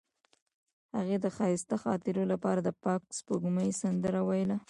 [0.97, 4.57] هغې د ښایسته خاطرو لپاره د پاک سپوږمۍ سندره ویله.